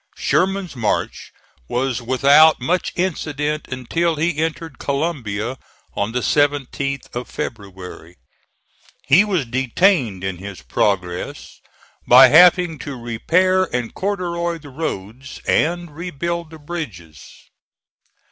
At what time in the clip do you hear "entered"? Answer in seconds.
4.39-4.79